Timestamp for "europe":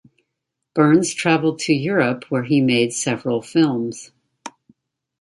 1.75-2.23